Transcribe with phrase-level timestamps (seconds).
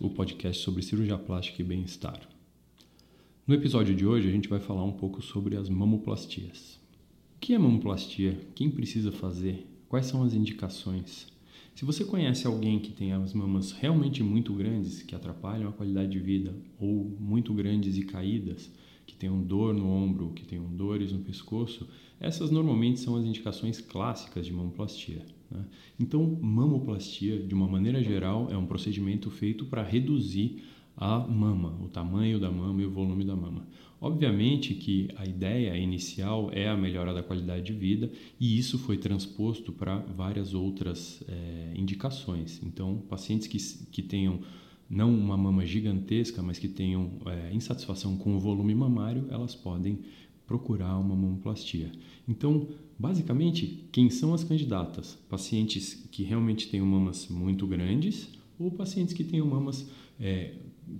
[0.00, 2.26] o podcast sobre cirurgia plástica e bem-estar.
[3.46, 6.80] No episódio de hoje a gente vai falar um pouco sobre as mamoplastias.
[7.36, 8.40] O que é mamoplastia?
[8.54, 9.66] Quem precisa fazer?
[9.90, 11.26] Quais são as indicações?
[11.74, 16.12] Se você conhece alguém que tem as mamas realmente muito grandes, que atrapalham a qualidade
[16.12, 18.72] de vida, ou muito grandes e caídas,
[19.06, 21.86] que tenham dor no ombro, que tenham dores no pescoço,
[22.18, 25.26] essas normalmente são as indicações clássicas de mamoplastia.
[25.50, 25.64] Né?
[25.98, 30.62] Então, mamoplastia, de uma maneira geral, é um procedimento feito para reduzir
[30.96, 33.66] a mama, o tamanho da mama e o volume da mama.
[34.00, 38.96] Obviamente que a ideia inicial é a melhora da qualidade de vida e isso foi
[38.96, 42.60] transposto para várias outras é, indicações.
[42.62, 43.58] Então, pacientes que,
[43.90, 44.40] que tenham
[44.88, 50.00] não uma mama gigantesca, mas que tenham é, insatisfação com o volume mamário, elas podem
[50.50, 51.92] procurar uma mamoplastia.
[52.28, 52.66] Então,
[52.98, 55.16] basicamente, quem são as candidatas?
[55.28, 60.54] Pacientes que realmente têm mamas muito grandes ou pacientes que tenham mamas é,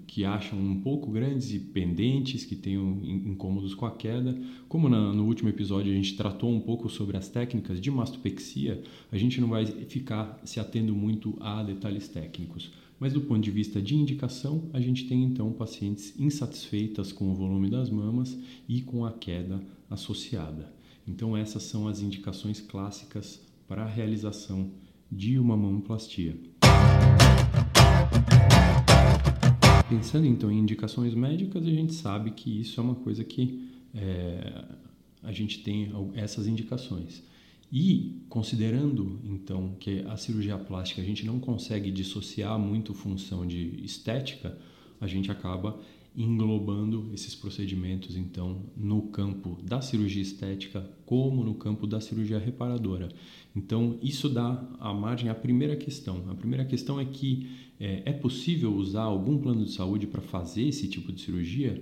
[0.06, 4.40] que acham um pouco grandes e pendentes, que tenham incômodos com a queda.
[4.68, 8.80] Como na, no último episódio a gente tratou um pouco sobre as técnicas de mastopexia,
[9.10, 12.70] a gente não vai ficar se atendo muito a detalhes técnicos.
[13.00, 17.34] Mas do ponto de vista de indicação, a gente tem então pacientes insatisfeitas com o
[17.34, 20.70] volume das mamas e com a queda associada.
[21.08, 24.70] Então essas são as indicações clássicas para a realização
[25.10, 26.36] de uma mamoplastia.
[29.88, 34.62] Pensando então em indicações médicas, a gente sabe que isso é uma coisa que é,
[35.22, 37.22] a gente tem essas indicações.
[37.72, 43.84] E considerando então que a cirurgia plástica a gente não consegue dissociar muito função de
[43.84, 44.58] estética,
[45.00, 45.80] a gente acaba
[46.16, 53.08] englobando esses procedimentos então no campo da cirurgia estética como no campo da cirurgia reparadora.
[53.54, 56.24] Então isso dá a margem à primeira questão.
[56.28, 60.64] A primeira questão é que é, é possível usar algum plano de saúde para fazer
[60.64, 61.80] esse tipo de cirurgia?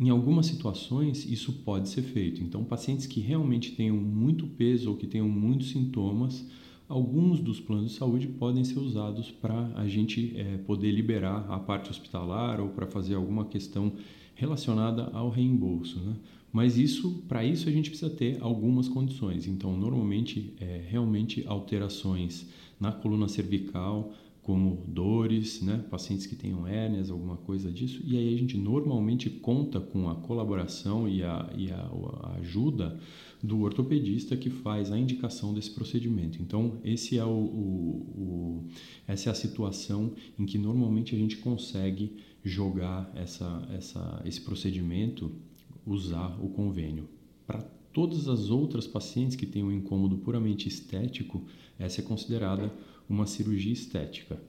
[0.00, 2.40] Em algumas situações, isso pode ser feito.
[2.42, 6.46] Então, pacientes que realmente tenham muito peso ou que tenham muitos sintomas,
[6.88, 11.58] alguns dos planos de saúde podem ser usados para a gente é, poder liberar a
[11.58, 13.92] parte hospitalar ou para fazer alguma questão
[14.36, 15.98] relacionada ao reembolso.
[15.98, 16.14] Né?
[16.52, 19.48] Mas isso, para isso, a gente precisa ter algumas condições.
[19.48, 22.46] Então, normalmente, é, realmente alterações
[22.80, 24.12] na coluna cervical,
[24.48, 25.84] como dores, né?
[25.90, 28.00] pacientes que tenham hérnias, alguma coisa disso.
[28.02, 32.98] E aí a gente normalmente conta com a colaboração e a, e a, a ajuda
[33.42, 36.40] do ortopedista que faz a indicação desse procedimento.
[36.40, 38.64] Então, esse é o, o, o,
[39.06, 45.30] essa é a situação em que normalmente a gente consegue jogar essa, essa, esse procedimento,
[45.84, 47.06] usar o convênio.
[47.46, 47.62] Para
[47.98, 51.42] todas as outras pacientes que têm um incômodo puramente estético,
[51.76, 52.72] essa é considerada
[53.10, 54.40] uma cirurgia estética.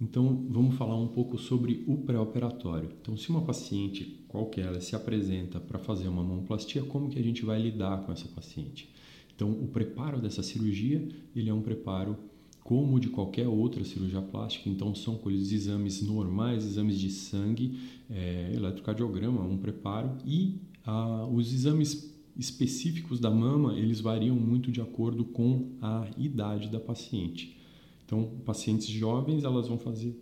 [0.00, 2.92] Então, vamos falar um pouco sobre o pré-operatório.
[3.02, 7.44] Então, se uma paciente qualquer se apresenta para fazer uma mamoplastia, como que a gente
[7.44, 8.88] vai lidar com essa paciente?
[9.34, 11.04] Então, o preparo dessa cirurgia,
[11.34, 12.16] ele é um preparo
[12.62, 14.68] como de qualquer outra cirurgia plástica.
[14.68, 17.76] Então, são colhidos exames normais, exames de sangue,
[18.08, 20.60] é, eletrocardiograma, um preparo e
[20.90, 26.80] ah, os exames específicos da mama, eles variam muito de acordo com a idade da
[26.80, 27.58] paciente.
[28.06, 30.18] Então, pacientes jovens, elas vão fazer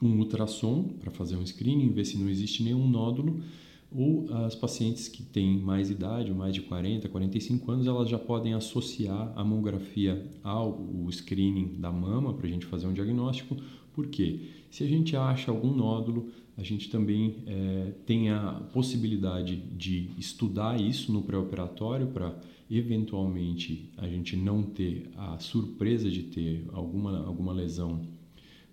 [0.00, 3.42] um ultrassom para fazer um screening, ver se não existe nenhum nódulo,
[3.92, 8.54] ou as pacientes que têm mais idade, mais de 40, 45 anos, elas já podem
[8.54, 13.58] associar a mamografia ao screening da mama para a gente fazer um diagnóstico.
[13.92, 14.40] Por quê?
[14.70, 20.80] Se a gente acha algum nódulo, a gente também é, tem a possibilidade de estudar
[20.80, 22.36] isso no pré-operatório para
[22.70, 28.06] eventualmente a gente não ter a surpresa de ter alguma, alguma lesão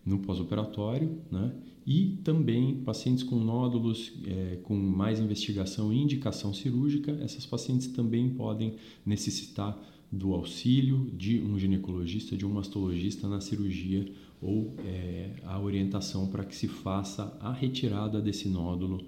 [0.06, 1.53] no pós-operatório, né?
[1.85, 8.28] E também pacientes com nódulos é, com mais investigação e indicação cirúrgica, essas pacientes também
[8.29, 8.74] podem
[9.06, 9.77] necessitar
[10.12, 14.12] do auxílio de um ginecologista, de um mastologista na cirurgia
[14.42, 19.06] ou é, a orientação para que se faça a retirada desse nódulo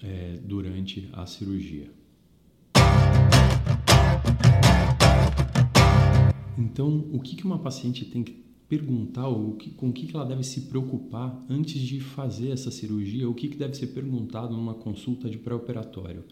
[0.00, 1.90] é, durante a cirurgia.
[6.56, 10.62] Então, o que uma paciente tem que perguntar, ou com o que ela deve se
[10.62, 16.22] preocupar antes de fazer essa cirurgia, o que deve ser perguntado numa consulta de pré-operatório?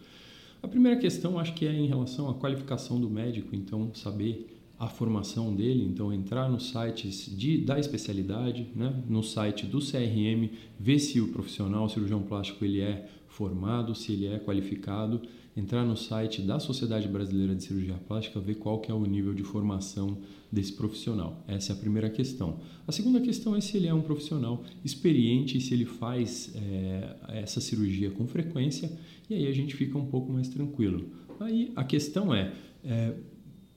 [0.63, 4.87] A primeira questão acho que é em relação à qualificação do médico, então saber a
[4.87, 9.03] formação dele, então entrar nos sites de, da especialidade, né?
[9.09, 10.49] no site do CRM,
[10.79, 15.21] ver se o profissional o cirurgião plástico ele é formado, se ele é qualificado,
[15.55, 19.33] entrar no site da Sociedade Brasileira de Cirurgia Plástica, ver qual que é o nível
[19.33, 20.17] de formação
[20.51, 21.43] desse profissional.
[21.47, 22.59] Essa é a primeira questão.
[22.87, 27.15] A segunda questão é se ele é um profissional experiente e se ele faz é,
[27.29, 28.91] essa cirurgia com frequência,
[29.29, 31.09] e aí a gente fica um pouco mais tranquilo.
[31.39, 32.53] Aí a questão é,
[32.83, 33.13] é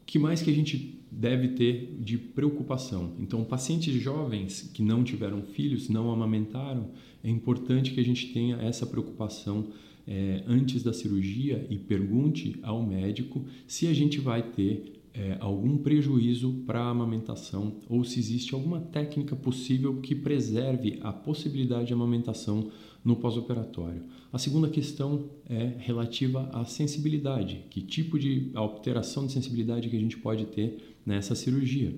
[0.06, 3.14] que mais que a gente deve ter de preocupação?
[3.18, 6.90] Então, pacientes jovens que não tiveram filhos, não amamentaram,
[7.22, 9.68] é importante que a gente tenha essa preocupação
[10.06, 15.76] é, antes da cirurgia e pergunte ao médico se a gente vai ter é, algum
[15.76, 21.92] prejuízo para a amamentação ou se existe alguma técnica possível que preserve a possibilidade de
[21.92, 22.70] amamentação
[23.04, 24.02] no pós-operatório.
[24.32, 30.00] A segunda questão é relativa à sensibilidade, que tipo de alteração de sensibilidade que a
[30.00, 31.94] gente pode ter nessa cirurgia.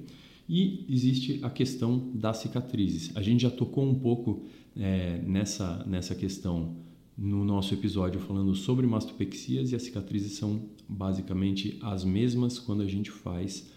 [0.48, 3.16] E existe a questão das cicatrizes.
[3.16, 4.42] A gente já tocou um pouco
[4.76, 6.76] é, nessa, nessa questão
[7.16, 12.86] no nosso episódio falando sobre mastopexias e as cicatrizes são basicamente as mesmas quando a
[12.86, 13.70] gente faz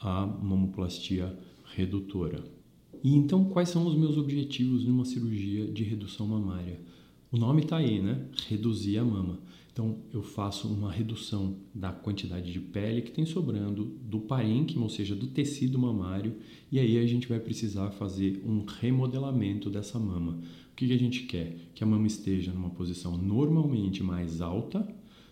[0.00, 1.38] a mamoplastia
[1.74, 2.42] redutora.
[3.02, 6.80] E então, quais são os meus objetivos numa cirurgia de redução mamária?
[7.30, 8.26] O nome está aí, né?
[8.48, 9.38] Reduzir a mama.
[9.78, 14.88] Então, eu faço uma redução da quantidade de pele que tem sobrando do parênquima, ou
[14.88, 16.34] seja, do tecido mamário,
[16.72, 20.40] e aí a gente vai precisar fazer um remodelamento dessa mama.
[20.72, 21.54] O que, que a gente quer?
[21.76, 24.84] Que a mama esteja numa posição normalmente mais alta,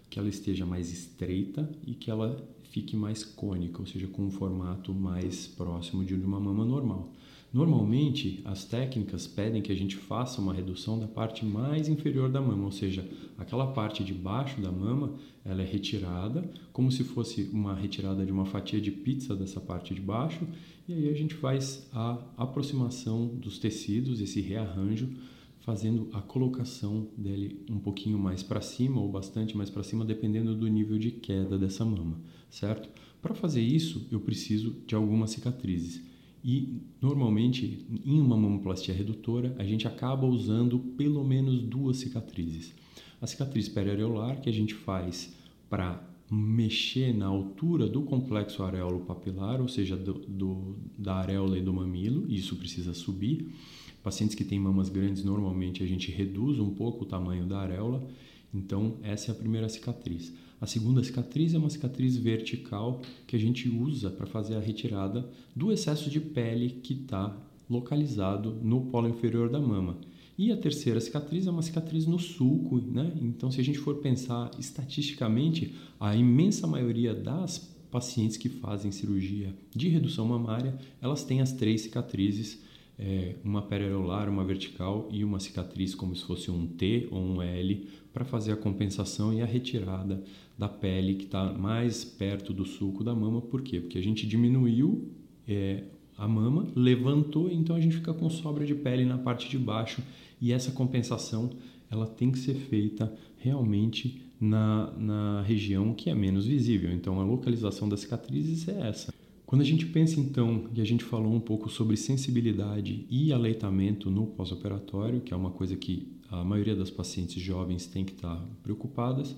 [0.08, 4.30] que ela esteja mais estreita e que ela fique mais cônica, ou seja, com um
[4.30, 7.12] formato mais próximo de uma mama normal.
[7.56, 12.38] Normalmente, as técnicas pedem que a gente faça uma redução da parte mais inferior da
[12.38, 13.08] mama, ou seja,
[13.38, 18.30] aquela parte de baixo da mama, ela é retirada, como se fosse uma retirada de
[18.30, 20.46] uma fatia de pizza dessa parte de baixo,
[20.86, 25.08] e aí a gente faz a aproximação dos tecidos, esse rearranjo,
[25.60, 30.54] fazendo a colocação dele um pouquinho mais para cima ou bastante mais para cima, dependendo
[30.54, 32.20] do nível de queda dessa mama,
[32.50, 32.86] certo?
[33.22, 36.14] Para fazer isso, eu preciso de algumas cicatrizes.
[36.48, 42.72] E normalmente em uma mamoplastia redutora a gente acaba usando pelo menos duas cicatrizes.
[43.20, 45.34] A cicatriz periareolar que a gente faz
[45.68, 51.62] para mexer na altura do complexo areolo papilar, ou seja, do, do, da areola e
[51.62, 53.52] do mamilo, isso precisa subir.
[54.00, 58.06] Pacientes que têm mamas grandes, normalmente a gente reduz um pouco o tamanho da areola,
[58.54, 60.32] então essa é a primeira cicatriz.
[60.60, 65.28] A segunda cicatriz é uma cicatriz vertical que a gente usa para fazer a retirada
[65.54, 67.36] do excesso de pele que está
[67.68, 69.98] localizado no polo inferior da mama.
[70.38, 73.12] E a terceira cicatriz é uma cicatriz no sulco, né?
[73.20, 77.58] Então, se a gente for pensar estatisticamente, a imensa maioria das
[77.90, 82.60] pacientes que fazem cirurgia de redução mamária, elas têm as três cicatrizes,
[82.98, 87.42] é, uma periareolar, uma vertical e uma cicatriz como se fosse um T ou um
[87.42, 90.22] L, para fazer a compensação e a retirada
[90.56, 93.42] da pele que está mais perto do sulco da mama.
[93.42, 93.80] Por quê?
[93.80, 95.10] Porque a gente diminuiu
[95.46, 95.84] é,
[96.16, 100.02] a mama, levantou, então a gente fica com sobra de pele na parte de baixo
[100.40, 101.50] e essa compensação
[101.90, 106.90] ela tem que ser feita realmente na, na região que é menos visível.
[106.90, 109.12] Então a localização das cicatrizes é essa.
[109.46, 114.10] Quando a gente pensa então, e a gente falou um pouco sobre sensibilidade e aleitamento
[114.10, 118.44] no pós-operatório, que é uma coisa que a maioria das pacientes jovens tem que estar
[118.64, 119.36] preocupadas,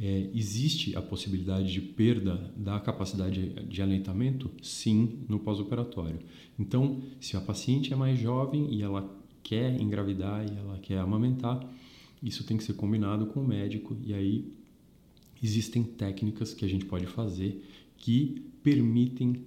[0.00, 4.50] é, existe a possibilidade de perda da capacidade de aleitamento?
[4.60, 6.18] Sim, no pós-operatório.
[6.58, 9.08] Então, se a paciente é mais jovem e ela
[9.40, 11.64] quer engravidar e ela quer amamentar,
[12.20, 14.52] isso tem que ser combinado com o médico e aí
[15.40, 17.62] existem técnicas que a gente pode fazer
[17.96, 19.44] que permitem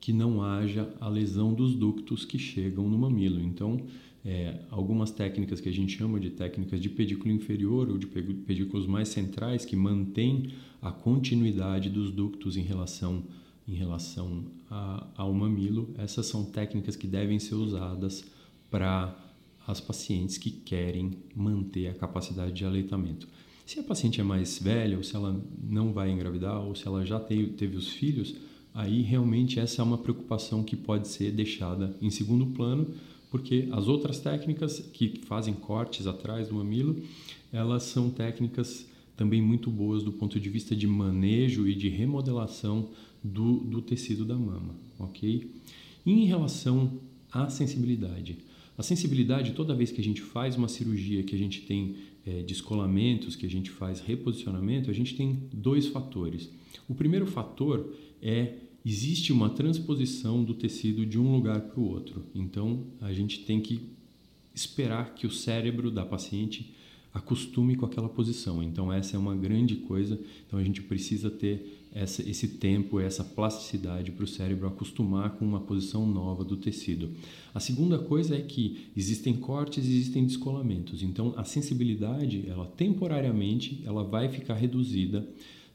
[0.00, 3.40] que não haja a lesão dos ductos que chegam no mamilo.
[3.40, 3.80] Então,
[4.24, 8.86] é, algumas técnicas que a gente chama de técnicas de pedículo inferior ou de pedículos
[8.86, 10.50] mais centrais que mantêm
[10.80, 13.22] a continuidade dos ductos em relação
[13.66, 18.22] em relação a, ao mamilo, essas são técnicas que devem ser usadas
[18.70, 19.16] para
[19.66, 23.26] as pacientes que querem manter a capacidade de aleitamento.
[23.66, 27.04] Se a paciente é mais velha, ou se ela não vai engravidar, ou se ela
[27.04, 28.34] já teve, teve os filhos,
[28.74, 32.94] aí realmente essa é uma preocupação que pode ser deixada em segundo plano,
[33.30, 37.02] porque as outras técnicas que fazem cortes atrás do mamilo,
[37.52, 42.88] elas são técnicas também muito boas do ponto de vista de manejo e de remodelação
[43.22, 45.50] do, do tecido da mama, ok?
[46.04, 46.92] E em relação
[47.32, 48.36] à sensibilidade,
[48.76, 52.42] a sensibilidade, toda vez que a gente faz uma cirurgia, que a gente tem é,
[52.42, 56.50] descolamentos, que a gente faz reposicionamento, a gente tem dois fatores.
[56.88, 58.54] O primeiro fator é
[58.84, 62.26] existe uma transposição do tecido de um lugar para o outro.
[62.34, 63.80] Então, a gente tem que
[64.54, 66.74] esperar que o cérebro da paciente
[67.14, 68.60] acostume com aquela posição.
[68.60, 70.18] Então, essa é uma grande coisa.
[70.46, 75.44] Então, a gente precisa ter essa, esse tempo, essa plasticidade para o cérebro acostumar com
[75.44, 77.10] uma posição nova do tecido.
[77.54, 81.04] A segunda coisa é que existem cortes existem descolamentos.
[81.04, 85.24] Então, a sensibilidade, ela temporariamente, ela vai ficar reduzida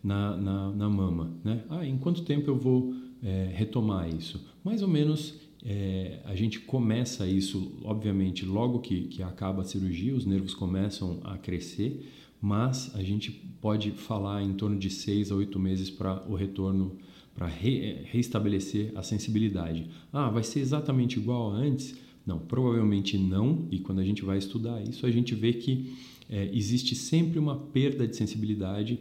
[0.03, 1.31] na, na, na mama.
[1.41, 1.63] Né?
[1.69, 2.93] Ah, em quanto tempo eu vou
[3.23, 4.45] é, retomar isso?
[4.61, 10.15] Mais ou menos é, a gente começa isso, obviamente, logo que, que acaba a cirurgia,
[10.15, 12.09] os nervos começam a crescer,
[12.41, 16.97] mas a gente pode falar em torno de seis a oito meses para o retorno,
[17.35, 19.87] para re, reestabelecer a sensibilidade.
[20.13, 21.97] Ah, vai ser exatamente igual a antes?
[22.25, 25.93] Não, provavelmente não, e quando a gente vai estudar isso, a gente vê que
[26.29, 28.99] é, existe sempre uma perda de sensibilidade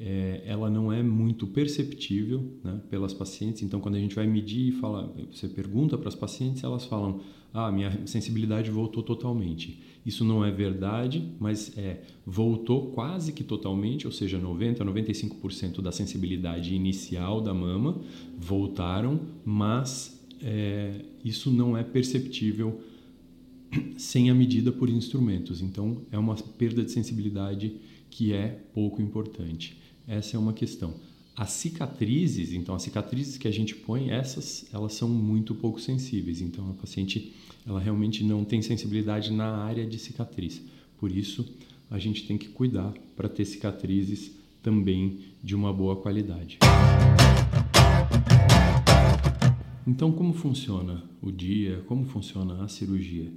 [0.00, 3.62] é, ela não é muito perceptível né, pelas pacientes.
[3.62, 7.20] Então, quando a gente vai medir e fala, você pergunta para as pacientes, elas falam:
[7.52, 9.80] "Ah, minha sensibilidade voltou totalmente".
[10.04, 15.90] Isso não é verdade, mas é voltou quase que totalmente, ou seja, 90 95% da
[15.90, 18.00] sensibilidade inicial da mama
[18.38, 22.80] voltaram, mas é, isso não é perceptível
[23.96, 25.60] sem a medida por instrumentos.
[25.60, 27.76] Então, é uma perda de sensibilidade
[28.10, 29.83] que é pouco importante.
[30.06, 30.94] Essa é uma questão.
[31.34, 36.40] As cicatrizes, então as cicatrizes que a gente põe, essas elas são muito pouco sensíveis.
[36.40, 37.32] Então a paciente
[37.66, 40.60] ela realmente não tem sensibilidade na área de cicatriz.
[40.98, 41.44] Por isso
[41.90, 44.32] a gente tem que cuidar para ter cicatrizes
[44.62, 46.58] também de uma boa qualidade.
[49.86, 51.82] Então como funciona o dia?
[51.86, 53.32] Como funciona a cirurgia?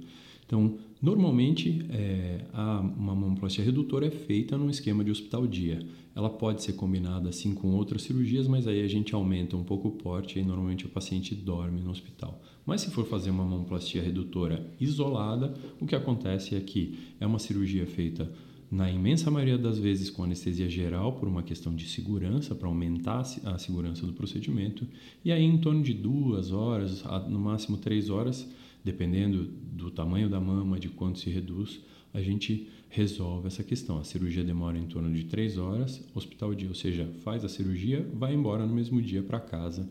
[0.48, 5.86] Então, normalmente, é, a, uma mamoplastia redutora é feita num esquema de hospital-dia.
[6.16, 9.88] Ela pode ser combinada assim com outras cirurgias, mas aí a gente aumenta um pouco
[9.88, 12.40] o porte e normalmente o paciente dorme no hospital.
[12.64, 17.38] Mas se for fazer uma mamoplastia redutora isolada, o que acontece é que é uma
[17.38, 18.32] cirurgia feita
[18.70, 23.22] na imensa maioria das vezes com anestesia geral por uma questão de segurança, para aumentar
[23.44, 24.86] a segurança do procedimento,
[25.22, 28.48] e aí em torno de duas horas, no máximo três horas,
[28.88, 31.80] dependendo do tamanho da mama, de quanto se reduz,
[32.14, 33.98] a gente resolve essa questão.
[33.98, 38.08] A cirurgia demora em torno de três horas, hospital dia, ou seja, faz a cirurgia,
[38.14, 39.88] vai embora no mesmo dia para casa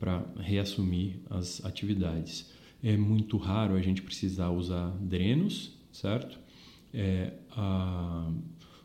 [0.00, 2.50] para reassumir as atividades.
[2.82, 6.38] É muito raro a gente precisar usar drenos, certo?
[6.92, 8.32] É, a,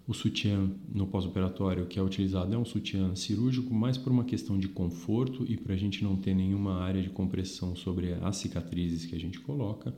[0.08, 4.58] o sutiã no pós-operatório que é utilizado é um sutiã cirúrgico, mais por uma questão
[4.58, 9.06] de conforto e para a gente não ter nenhuma área de compressão sobre as cicatrizes
[9.06, 9.96] que a gente coloca.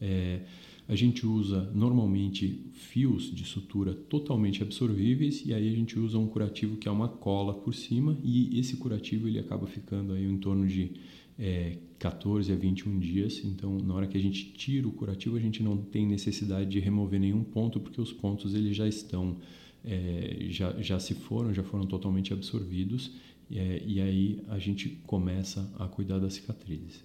[0.00, 0.42] É,
[0.86, 6.28] a gente usa normalmente fios de sutura totalmente absorvíveis e aí a gente usa um
[6.28, 10.38] curativo que é uma cola por cima e esse curativo ele acaba ficando aí em
[10.38, 10.92] torno de
[11.38, 13.42] é, 14 a 21 dias.
[13.44, 16.80] Então, na hora que a gente tira o curativo, a gente não tem necessidade de
[16.80, 19.36] remover nenhum ponto, porque os pontos eles já estão,
[19.84, 23.12] é, já, já se foram, já foram totalmente absorvidos.
[23.50, 27.02] É, e aí a gente começa a cuidar das cicatrizes.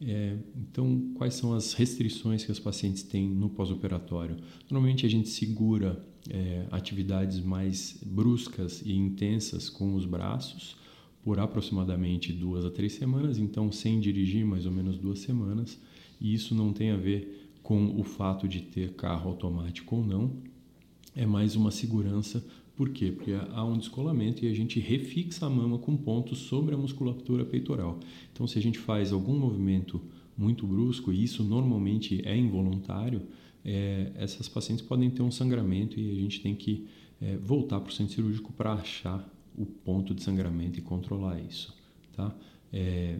[0.00, 4.36] É, então, quais são as restrições que os pacientes têm no pós-operatório?
[4.70, 10.76] Normalmente a gente segura é, atividades mais bruscas e intensas com os braços,
[11.28, 15.78] por aproximadamente duas a três semanas, então sem dirigir mais ou menos duas semanas.
[16.18, 20.32] E isso não tem a ver com o fato de ter carro automático ou não,
[21.14, 22.42] é mais uma segurança.
[22.74, 23.12] Por quê?
[23.12, 27.44] Porque há um descolamento e a gente refixa a mama com pontos sobre a musculatura
[27.44, 28.00] peitoral.
[28.32, 30.00] Então, se a gente faz algum movimento
[30.34, 33.20] muito brusco, e isso normalmente é involuntário,
[33.62, 36.86] é, essas pacientes podem ter um sangramento e a gente tem que
[37.20, 41.74] é, voltar para o centro cirúrgico para achar o ponto de sangramento e controlar isso.
[42.14, 42.34] Tá?
[42.72, 43.18] É,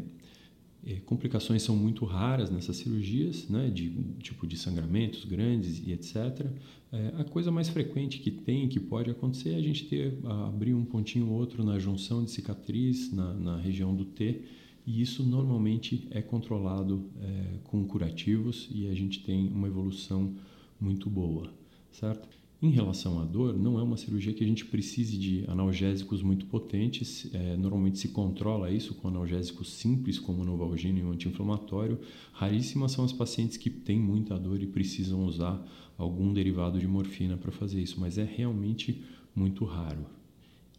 [0.86, 3.90] é, complicações são muito raras nessas cirurgias, né, de
[4.20, 6.46] tipo de sangramentos grandes e etc.
[6.92, 10.74] É, a coisa mais frequente que tem, que pode acontecer, é a gente ter abrir
[10.74, 14.42] um pontinho ou outro na junção de cicatriz, na, na região do T,
[14.86, 20.34] e isso normalmente é controlado é, com curativos e a gente tem uma evolução
[20.80, 21.52] muito boa,
[21.92, 22.26] certo?
[22.60, 26.46] Em relação à dor, não é uma cirurgia que a gente precise de analgésicos muito
[26.46, 27.30] potentes.
[27.32, 32.00] É, normalmente se controla isso com analgésicos simples, como Novalgina e o anti-inflamatório.
[32.32, 35.64] Raríssimas são as pacientes que têm muita dor e precisam usar
[35.96, 39.04] algum derivado de morfina para fazer isso, mas é realmente
[39.36, 40.04] muito raro.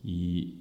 [0.03, 0.57] E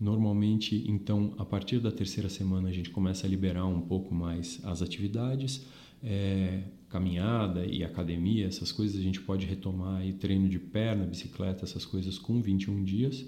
[0.00, 4.60] normalmente, então, a partir da terceira semana, a gente começa a liberar um pouco mais
[4.64, 5.64] as atividades.
[6.02, 6.64] É,
[6.96, 11.84] caminhada e academia, essas coisas a gente pode retomar aí treino de perna, bicicleta, essas
[11.84, 13.26] coisas com 21 dias.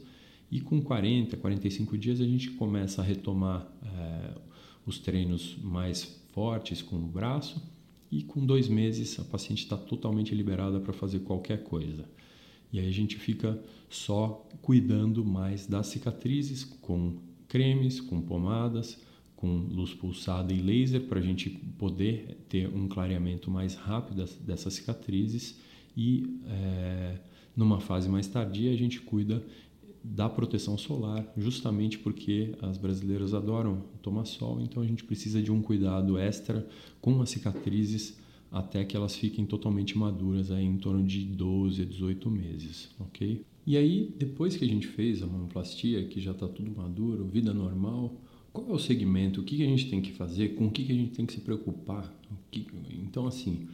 [0.50, 4.30] E com 40, 45 dias a gente começa a retomar é,
[4.86, 7.62] os treinos mais fortes com o braço
[8.10, 12.08] e com dois meses a paciente está totalmente liberada para fazer qualquer coisa.
[12.72, 18.98] E aí a gente fica só cuidando mais das cicatrizes com cremes, com pomadas,
[19.38, 24.74] com luz pulsada e laser para a gente poder ter um clareamento mais rápido dessas
[24.74, 25.60] cicatrizes
[25.96, 27.18] e é,
[27.56, 29.40] numa fase mais tardia a gente cuida
[30.02, 35.52] da proteção solar, justamente porque as brasileiras adoram tomar sol, então a gente precisa de
[35.52, 36.66] um cuidado extra
[37.00, 38.18] com as cicatrizes
[38.50, 43.44] até que elas fiquem totalmente maduras aí em torno de 12 a 18 meses, ok?
[43.64, 47.54] E aí, depois que a gente fez a mamoplastia, que já está tudo maduro, vida
[47.54, 48.18] normal,
[48.52, 49.40] qual é o segmento?
[49.40, 50.54] O que a gente tem que fazer?
[50.54, 52.12] Com o que a gente tem que se preocupar?
[52.92, 53.68] Então, assim,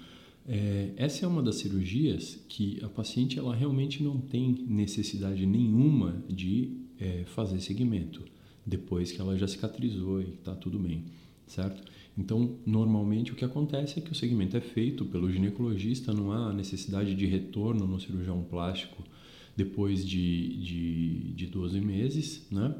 [0.46, 6.22] é, essa é uma das cirurgias que a paciente ela realmente não tem necessidade nenhuma
[6.28, 8.22] de é, fazer segmento
[8.66, 11.04] depois que ela já cicatrizou e está tudo bem,
[11.46, 11.82] certo?
[12.16, 16.52] Então, normalmente o que acontece é que o segmento é feito pelo ginecologista, não há
[16.52, 19.02] necessidade de retorno no cirurgião plástico
[19.56, 22.74] depois de, de, de 12 meses, né?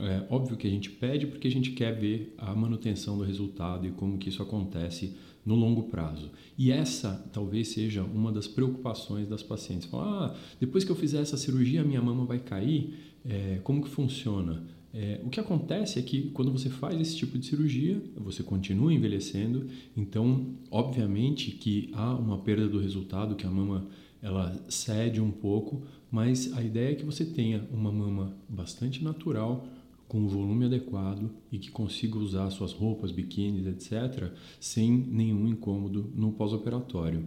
[0.00, 3.86] É óbvio que a gente pede porque a gente quer ver a manutenção do resultado
[3.86, 5.14] e como que isso acontece
[5.44, 6.30] no longo prazo.
[6.56, 9.88] E essa talvez seja uma das preocupações das pacientes.
[9.88, 12.94] Falar, ah, depois que eu fizer essa cirurgia, minha mama vai cair?
[13.24, 14.62] É, como que funciona?
[14.92, 18.92] É, o que acontece é que quando você faz esse tipo de cirurgia, você continua
[18.92, 19.66] envelhecendo,
[19.96, 23.86] então, obviamente que há uma perda do resultado, que a mama
[24.20, 29.66] ela cede um pouco, mas a ideia é que você tenha uma mama bastante natural,
[30.10, 36.10] com o volume adequado e que consiga usar suas roupas, biquínis, etc., sem nenhum incômodo
[36.16, 37.24] no pós-operatório.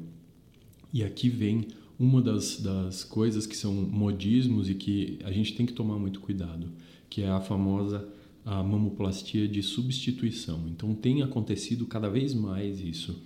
[0.93, 1.65] E aqui vem
[1.97, 6.19] uma das, das coisas que são modismos e que a gente tem que tomar muito
[6.19, 6.73] cuidado,
[7.09, 8.05] que é a famosa
[8.45, 10.67] a mamoplastia de substituição.
[10.67, 13.17] Então tem acontecido cada vez mais isso.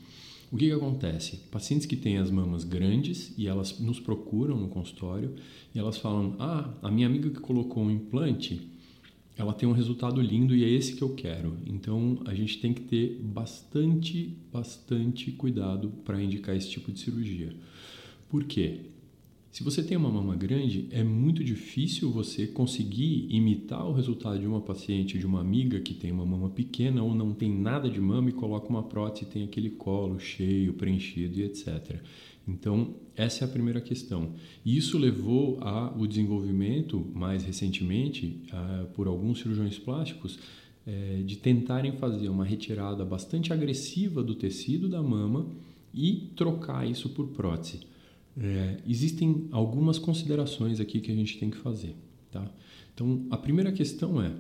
[0.52, 1.38] O que, que acontece?
[1.50, 5.34] Pacientes que têm as mamas grandes e elas nos procuram no consultório
[5.74, 8.77] e elas falam: Ah, a minha amiga que colocou um implante
[9.38, 11.58] ela tem um resultado lindo e é esse que eu quero.
[11.66, 17.56] Então a gente tem que ter bastante, bastante cuidado para indicar esse tipo de cirurgia.
[18.30, 18.82] Por quê?
[19.58, 24.46] Se você tem uma mama grande, é muito difícil você conseguir imitar o resultado de
[24.46, 28.00] uma paciente, de uma amiga que tem uma mama pequena ou não tem nada de
[28.00, 32.00] mama e coloca uma prótese e tem aquele colo cheio, preenchido e etc.
[32.48, 34.34] Então, essa é a primeira questão.
[34.64, 38.40] E isso levou ao desenvolvimento, mais recentemente,
[38.94, 40.38] por alguns cirurgiões plásticos,
[40.86, 45.48] é, de tentarem fazer uma retirada bastante agressiva do tecido da mama
[45.92, 47.97] e trocar isso por prótese.
[48.40, 51.96] É, existem algumas considerações aqui que a gente tem que fazer.
[52.32, 52.50] Tá?
[52.94, 54.32] Então, a primeira questão é: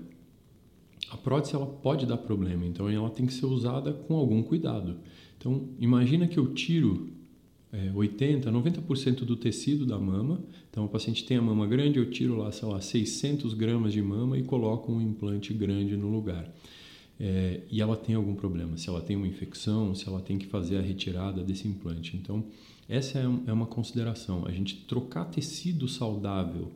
[1.10, 4.97] a prótese ela pode dar problema, então ela tem que ser usada com algum cuidado.
[5.38, 7.10] Então, imagina que eu tiro
[7.71, 10.43] é, 80, 90% do tecido da mama.
[10.69, 14.01] Então, o paciente tem a mama grande, eu tiro lá, sei lá, 600 gramas de
[14.01, 16.51] mama e coloco um implante grande no lugar.
[17.19, 20.45] É, e ela tem algum problema, se ela tem uma infecção, se ela tem que
[20.45, 22.15] fazer a retirada desse implante.
[22.15, 22.45] Então,
[22.89, 24.45] essa é, é uma consideração.
[24.45, 26.71] A gente trocar tecido saudável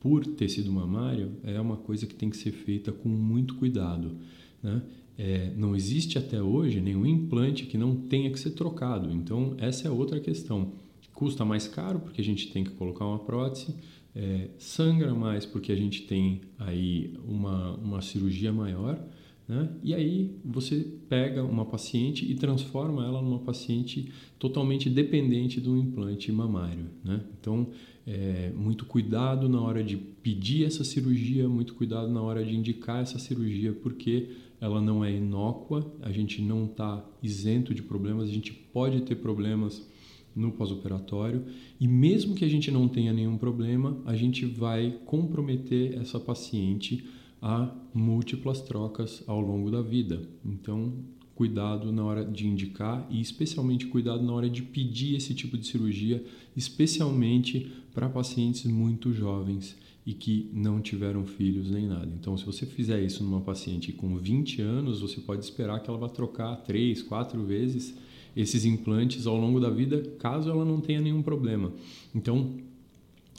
[0.00, 4.16] por tecido mamário é uma coisa que tem que ser feita com muito cuidado.
[4.62, 4.82] Né?
[5.18, 9.10] É, não existe até hoje nenhum implante que não tenha que ser trocado.
[9.10, 10.72] Então, essa é outra questão.
[11.12, 13.74] Custa mais caro porque a gente tem que colocar uma prótese,
[14.14, 19.02] é, sangra mais porque a gente tem aí uma, uma cirurgia maior.
[19.48, 19.70] Né?
[19.82, 26.30] E aí você pega uma paciente e transforma ela numa paciente totalmente dependente do implante
[26.30, 26.90] mamário.
[27.02, 27.22] Né?
[27.40, 27.68] Então,
[28.06, 33.02] é, muito cuidado na hora de pedir essa cirurgia, muito cuidado na hora de indicar
[33.02, 34.28] essa cirurgia, porque
[34.60, 39.14] ela não é inócua, a gente não está isento de problemas, a gente pode ter
[39.16, 39.88] problemas
[40.36, 41.44] no pós-operatório
[41.80, 47.04] e mesmo que a gente não tenha nenhum problema, a gente vai comprometer essa paciente
[47.40, 50.22] a múltiplas trocas ao longo da vida.
[50.44, 50.92] Então,
[51.34, 55.66] cuidado na hora de indicar e especialmente cuidado na hora de pedir esse tipo de
[55.66, 56.24] cirurgia,
[56.56, 62.10] especialmente para pacientes muito jovens e que não tiveram filhos nem nada.
[62.18, 65.98] Então, se você fizer isso numa paciente com 20 anos, você pode esperar que ela
[65.98, 67.94] vá trocar três, quatro vezes
[68.34, 71.72] esses implantes ao longo da vida, caso ela não tenha nenhum problema.
[72.14, 72.56] Então,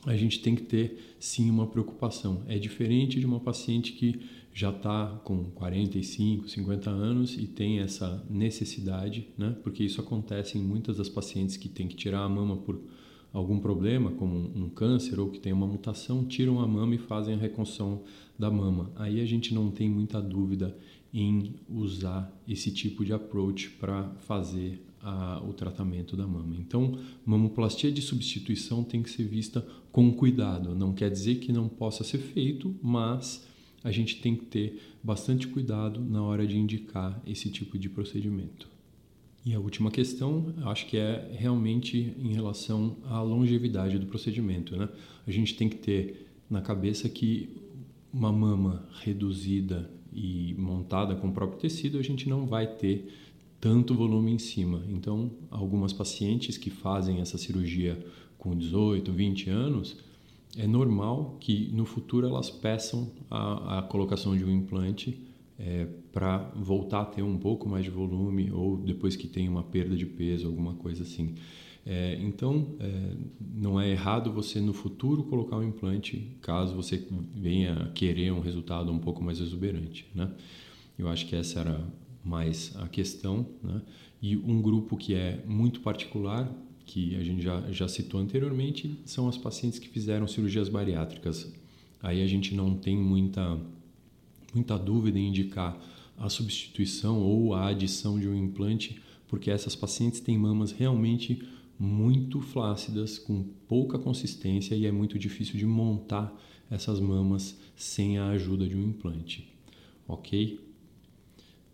[0.05, 2.43] a gente tem que ter sim uma preocupação.
[2.47, 4.19] É diferente de uma paciente que
[4.53, 9.55] já está com 45, 50 anos e tem essa necessidade, né?
[9.63, 12.79] Porque isso acontece em muitas das pacientes que têm que tirar a mama por
[13.31, 17.35] algum problema, como um câncer ou que tem uma mutação, tiram a mama e fazem
[17.35, 18.01] a reconstrução
[18.38, 18.91] da mama.
[18.95, 20.75] Aí a gente não tem muita dúvida
[21.13, 26.55] em usar esse tipo de approach para fazer a, o tratamento da mama.
[26.57, 30.75] Então, mamoplastia de substituição tem que ser vista com cuidado.
[30.75, 33.47] Não quer dizer que não possa ser feito, mas
[33.83, 38.67] a gente tem que ter bastante cuidado na hora de indicar esse tipo de procedimento.
[39.45, 44.75] E a última questão, acho que é realmente em relação à longevidade do procedimento.
[44.75, 44.89] Né?
[45.25, 47.49] A gente tem que ter na cabeça que
[48.13, 53.13] uma mama reduzida e montada com o próprio tecido, a gente não vai ter
[53.59, 54.83] tanto volume em cima.
[54.89, 57.97] Então, algumas pacientes que fazem essa cirurgia
[58.37, 59.97] com 18, 20 anos,
[60.57, 65.19] é normal que no futuro elas peçam a, a colocação de um implante
[65.59, 69.61] é, para voltar a ter um pouco mais de volume ou depois que tem uma
[69.61, 71.35] perda de peso, alguma coisa assim.
[71.85, 73.15] É, então, é,
[73.55, 77.03] não é errado você no futuro colocar um implante caso você
[77.35, 80.05] venha querer um resultado um pouco mais exuberante.
[80.15, 80.31] Né?
[80.97, 81.83] Eu acho que essa era
[82.29, 83.45] mais a questão.
[83.63, 83.81] Né?
[84.21, 86.49] E um grupo que é muito particular,
[86.85, 91.51] que a gente já, já citou anteriormente, são as pacientes que fizeram cirurgias bariátricas.
[92.01, 93.59] Aí a gente não tem muita
[94.53, 95.79] muita dúvida em indicar
[96.17, 101.43] a substituição ou a adição de um implante, porque essas pacientes têm mamas realmente
[101.77, 106.35] muito flácidas, com pouca consistência e é muito difícil de montar
[106.69, 109.47] essas mamas sem a ajuda de um implante.
[110.07, 110.59] Ok?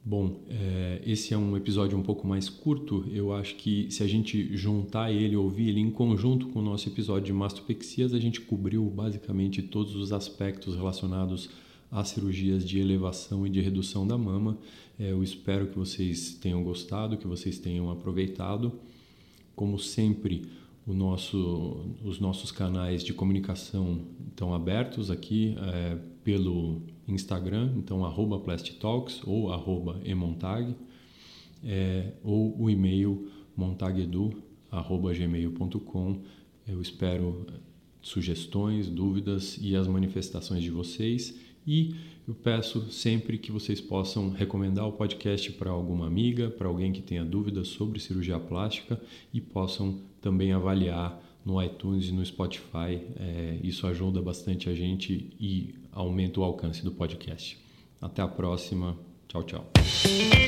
[0.08, 3.04] Bom, é, esse é um episódio um pouco mais curto.
[3.12, 6.88] Eu acho que se a gente juntar ele, ouvir ele em conjunto com o nosso
[6.88, 11.50] episódio de mastopexias, a gente cobriu basicamente todos os aspectos relacionados
[11.90, 14.60] às cirurgias de elevação e de redução da mama.
[15.00, 18.74] É, eu espero que vocês tenham gostado, que vocês tenham aproveitado.
[19.56, 20.44] Como sempre,
[20.86, 29.22] nosso, os nossos canais de comunicação estão abertos aqui é, pelo Instagram, então arroba Plastitalks
[29.26, 30.76] ou arroba emontag,
[31.64, 36.22] é, ou o e-mail montagedu.gmail.com.
[36.68, 37.46] Eu espero
[38.02, 41.40] sugestões, dúvidas e as manifestações de vocês.
[41.66, 41.96] E
[42.28, 47.02] eu peço sempre que vocês possam recomendar o podcast para alguma amiga, para alguém que
[47.02, 49.02] tenha dúvidas sobre cirurgia plástica
[49.34, 53.00] e possam também avaliar no iTunes e no Spotify.
[53.16, 57.58] É, isso ajuda bastante a gente e aumenta o alcance do podcast.
[58.00, 58.96] Até a próxima.
[59.28, 60.45] Tchau, tchau.